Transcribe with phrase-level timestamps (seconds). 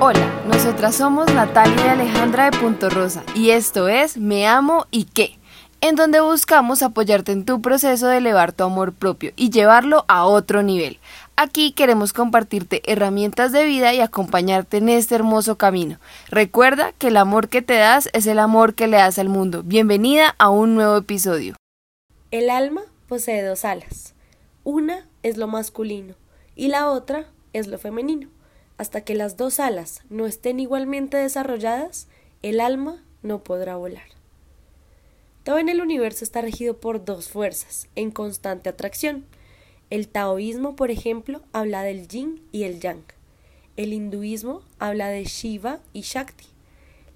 [0.00, 5.06] Hola, nosotras somos Natalia y Alejandra de Punto Rosa y esto es Me Amo y
[5.06, 5.40] qué,
[5.80, 10.24] en donde buscamos apoyarte en tu proceso de elevar tu amor propio y llevarlo a
[10.24, 11.00] otro nivel.
[11.34, 15.98] Aquí queremos compartirte herramientas de vida y acompañarte en este hermoso camino.
[16.28, 19.64] Recuerda que el amor que te das es el amor que le das al mundo.
[19.64, 21.56] Bienvenida a un nuevo episodio.
[22.30, 24.14] El alma posee dos alas.
[24.62, 26.14] Una es lo masculino
[26.54, 28.28] y la otra es lo femenino.
[28.78, 32.08] Hasta que las dos alas no estén igualmente desarrolladas,
[32.42, 34.08] el alma no podrá volar.
[35.42, 39.26] Todo en el universo está regido por dos fuerzas, en constante atracción,
[39.90, 43.04] el taoísmo, por ejemplo, habla del yin y el yang.
[43.76, 46.44] El hinduismo habla de Shiva y Shakti.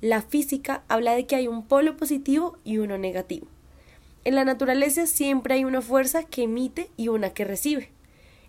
[0.00, 3.46] La física habla de que hay un polo positivo y uno negativo.
[4.24, 7.90] En la naturaleza siempre hay una fuerza que emite y una que recibe.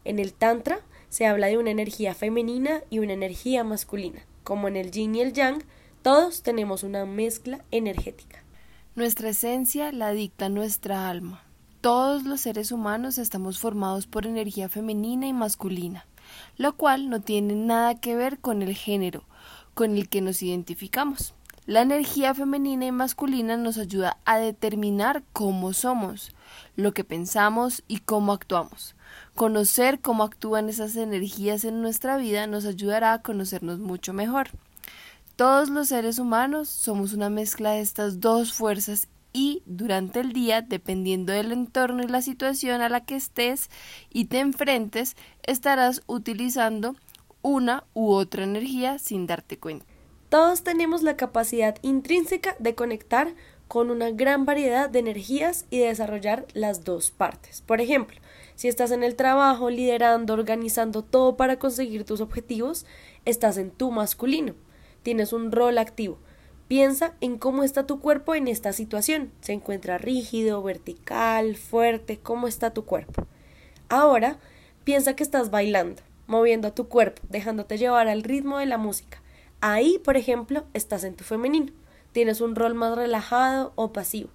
[0.06, 0.80] En el Tantra
[1.14, 4.26] se habla de una energía femenina y una energía masculina.
[4.44, 5.64] Como en el yin y el yang,
[6.02, 8.44] todos tenemos una mezcla energética.
[8.96, 11.44] Nuestra esencia la dicta nuestra alma.
[11.82, 16.08] Todos los seres humanos estamos formados por energía femenina y masculina,
[16.58, 19.24] lo cual no tiene nada que ver con el género
[19.76, 21.36] con el que nos identificamos.
[21.66, 26.36] La energía femenina y masculina nos ayuda a determinar cómo somos,
[26.76, 28.98] lo que pensamos y cómo actuamos.
[29.34, 34.50] Conocer cómo actúan esas energías en nuestra vida nos ayudará a conocernos mucho mejor.
[35.38, 40.62] Todos los seres humanos somos una mezcla de estas dos fuerzas y durante el día,
[40.62, 43.70] dependiendo del entorno y la situación a la que estés
[44.10, 46.98] y te enfrentes, estarás utilizando
[47.42, 49.93] una u otra energía sin darte cuenta.
[50.34, 53.36] Todos tenemos la capacidad intrínseca de conectar
[53.68, 57.62] con una gran variedad de energías y de desarrollar las dos partes.
[57.62, 58.20] Por ejemplo,
[58.56, 62.88] si estás en el trabajo liderando, organizando todo para conseguir tus objetivos,
[63.26, 64.56] estás en tu masculino,
[65.04, 66.18] tienes un rol activo
[66.68, 69.32] Piensa en cómo está tu cuerpo en esta situación.
[69.42, 72.18] ¿Se encuentra rígido, vertical, fuerte?
[72.18, 73.28] ¿Cómo está tu cuerpo?
[73.88, 74.40] Ahora,
[74.84, 79.23] piensa que estás bailando, moviendo tu cuerpo, dejándote llevar al ritmo de la música.
[79.66, 81.72] Ahí, por ejemplo, estás en tu femenino.
[82.12, 84.30] Tienes un rol más relajado o pasivo.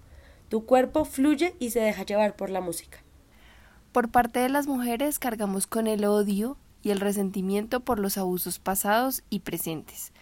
[0.49, 3.01] Tu cuerpo fluye y se deja llevar por la música.
[3.93, 8.59] Por parte de las mujeres cargamos con el odio y el resentimiento por los abusos
[8.59, 10.13] pasados y presentes.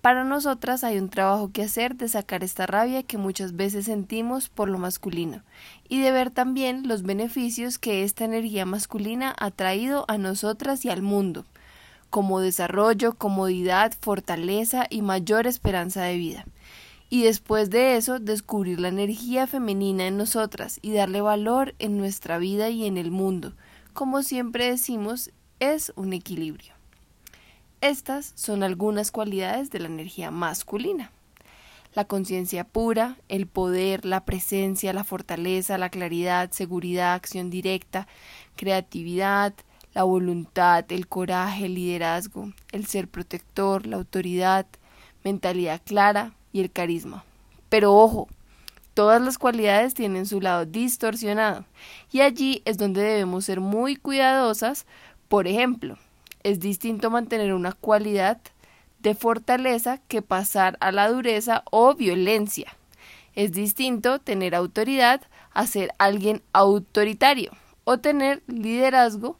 [0.00, 4.50] Para nosotras hay un trabajo que hacer de sacar esta rabia que muchas veces sentimos
[4.50, 5.42] por lo masculino
[5.88, 10.90] y de ver también los beneficios que esta energía masculina ha traído a nosotras y
[10.90, 11.44] al mundo,
[12.14, 16.46] como desarrollo, comodidad, fortaleza y mayor esperanza de vida.
[17.10, 22.38] Y después de eso, descubrir la energía femenina en nosotras y darle valor en nuestra
[22.38, 23.54] vida y en el mundo.
[23.94, 26.74] Como siempre decimos, es un equilibrio.
[27.80, 31.10] Estas son algunas cualidades de la energía masculina.
[31.94, 38.06] La conciencia pura, el poder, la presencia, la fortaleza, la claridad, seguridad, acción directa,
[38.54, 39.52] creatividad,
[39.94, 44.66] la voluntad, el coraje, el liderazgo, el ser protector, la autoridad,
[45.22, 47.24] mentalidad clara y el carisma.
[47.68, 48.28] Pero ojo,
[48.92, 51.64] todas las cualidades tienen su lado distorsionado
[52.10, 54.86] y allí es donde debemos ser muy cuidadosas.
[55.28, 55.96] Por ejemplo,
[56.42, 58.40] es distinto mantener una cualidad
[58.98, 62.76] de fortaleza que pasar a la dureza o violencia.
[63.34, 65.22] Es distinto tener autoridad
[65.52, 67.52] a ser alguien autoritario
[67.84, 69.38] o tener liderazgo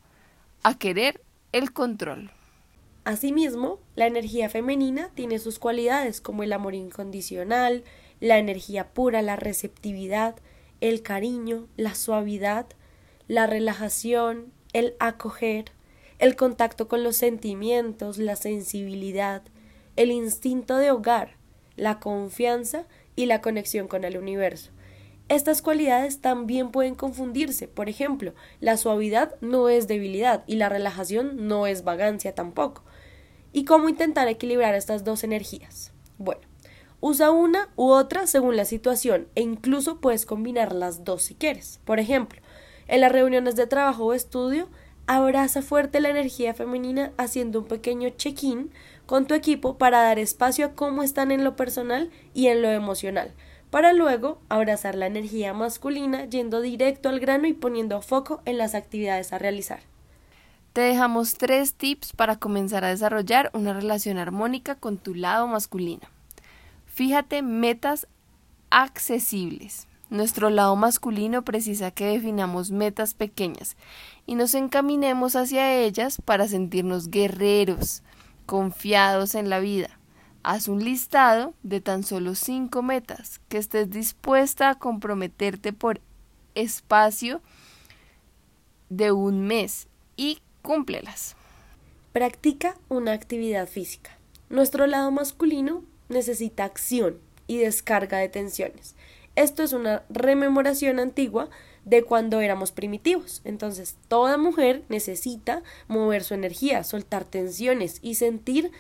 [0.65, 1.21] a querer
[1.53, 2.31] el control.
[3.05, 7.85] Asimismo, la energía femenina tiene sus cualidades como el amor incondicional,
[8.19, 10.37] la energía pura, la receptividad,
[10.81, 12.67] el cariño, la suavidad,
[13.29, 15.67] la relajación, el acoger,
[16.19, 19.43] el contacto con los sentimientos, la sensibilidad,
[19.97, 21.37] el instinto de hogar,
[21.77, 22.87] la confianza
[23.17, 24.71] y la conexión con el universo.
[25.29, 27.67] Estas cualidades también pueden confundirse.
[27.67, 32.85] Por ejemplo, la suavidad no es debilidad y la relajación no es vagancia tampoco.
[33.53, 35.93] ¿Y cómo intentar equilibrar estas dos energías?
[36.19, 36.43] Bueno,
[37.01, 41.81] usa una u otra según la situación e incluso puedes combinar las dos si quieres.
[41.85, 42.41] Por ejemplo,
[42.87, 44.69] en las reuniones de trabajo o estudio,
[45.07, 48.71] Abraza fuerte la energía femenina haciendo un pequeño check-in
[49.05, 52.71] con tu equipo para dar espacio a cómo están en lo personal y en lo
[52.71, 53.35] emocional,
[53.75, 58.77] para luego abrazar la energía masculina yendo directo al grano y poniendo foco en las
[58.77, 59.81] actividades a realizar.
[60.73, 66.03] Te dejamos tres tips para comenzar a desarrollar una relación armónica con tu lado masculino.
[66.87, 68.07] Fíjate metas
[68.71, 69.89] accesibles.
[70.09, 73.77] Nuestro lado masculino precisa que definamos metas pequeñas
[74.25, 78.05] y nos encaminemos hacia ellas para sentirnos guerreros.
[78.47, 79.99] confiados en la vida.
[80.47, 86.03] Haz un listado de tan solo cinco metas que estés dispuesta a comprometerte por
[86.55, 87.41] espacio
[88.91, 89.89] de un mes
[90.19, 91.35] y cúmplelas.
[92.13, 94.19] Practica una actividad física.
[94.51, 97.17] Nuestro lado masculino necesita acción
[97.47, 98.97] y descarga de tensiones.
[99.37, 101.49] Esto es una rememoración antigua
[101.87, 103.41] de cuando éramos primitivos.
[103.45, 108.73] Entonces, toda mujer necesita mover su energía, soltar tensiones y sentir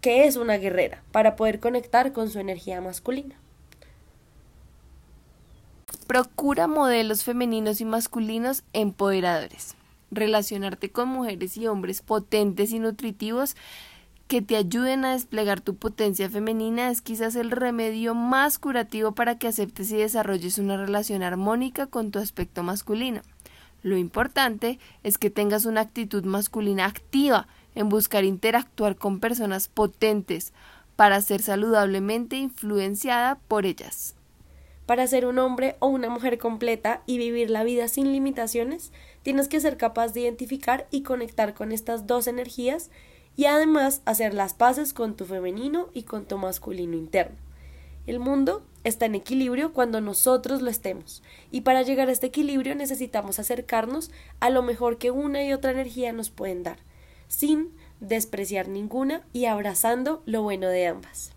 [0.00, 3.36] que es una guerrera para poder conectar con su energía masculina.
[6.06, 9.76] Procura modelos femeninos y masculinos empoderadores.
[10.10, 13.54] Relacionarte con mujeres y hombres potentes y nutritivos
[14.26, 19.38] que te ayuden a desplegar tu potencia femenina es quizás el remedio más curativo para
[19.38, 23.22] que aceptes y desarrolles una relación armónica con tu aspecto masculino.
[23.82, 30.52] Lo importante es que tengas una actitud masculina activa en buscar interactuar con personas potentes
[30.96, 34.14] para ser saludablemente influenciada por ellas.
[34.86, 39.48] Para ser un hombre o una mujer completa y vivir la vida sin limitaciones, tienes
[39.48, 42.90] que ser capaz de identificar y conectar con estas dos energías
[43.36, 47.36] y además hacer las paces con tu femenino y con tu masculino interno.
[48.06, 52.74] El mundo está en equilibrio cuando nosotros lo estemos, y para llegar a este equilibrio
[52.74, 56.78] necesitamos acercarnos a lo mejor que una y otra energía nos pueden dar,
[57.30, 61.32] sin despreciar ninguna y abrazando lo bueno de ambas.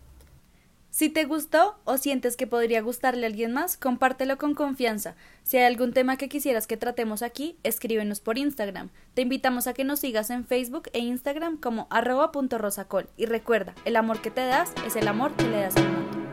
[0.90, 5.16] Si te gustó o sientes que podría gustarle a alguien más, compártelo con confianza.
[5.42, 8.90] Si hay algún tema que quisieras que tratemos aquí, escríbenos por Instagram.
[9.14, 13.08] Te invitamos a que nos sigas en Facebook e Instagram como arroba.rosacol.
[13.16, 16.23] Y recuerda, el amor que te das es el amor que le das al mundo.